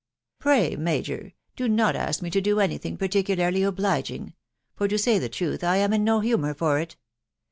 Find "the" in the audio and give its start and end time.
5.19-5.29